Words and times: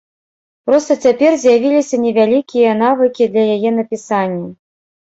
Проста 0.69 0.97
цяпер 1.07 1.31
з'явіліся 1.43 2.01
невялікія 2.09 2.69
навыкі 2.83 3.23
для 3.37 3.45
яе 3.59 3.71
напісання. 3.79 4.45